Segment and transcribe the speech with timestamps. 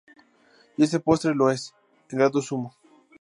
[0.77, 1.75] Y este postre lo es,
[2.09, 2.75] en grado sumo.